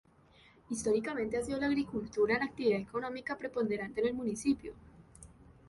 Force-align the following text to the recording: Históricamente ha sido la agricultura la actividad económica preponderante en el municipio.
Históricamente 0.71 1.37
ha 1.37 1.43
sido 1.43 1.59
la 1.59 1.67
agricultura 1.67 2.39
la 2.39 2.45
actividad 2.45 2.79
económica 2.79 3.37
preponderante 3.37 4.01
en 4.01 4.07
el 4.07 4.13
municipio. 4.15 4.73